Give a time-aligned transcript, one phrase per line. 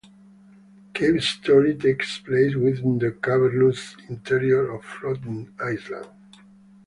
[0.95, 6.09] "Cave Story" takes place within the cavernous interior of a floating island.